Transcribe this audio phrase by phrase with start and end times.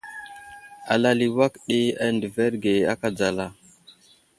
[0.93, 3.47] Alal i awak di adəverge aka dzala.